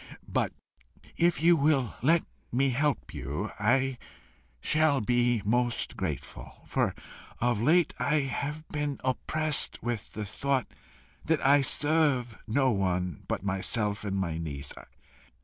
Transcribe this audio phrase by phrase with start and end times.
[0.27, 0.51] But
[1.15, 3.99] if you will let me help you, I
[4.59, 6.95] shall be most grateful; for
[7.39, 10.65] of late I have been oppressed with the thought
[11.25, 14.73] that I serve no one but myself and my niece.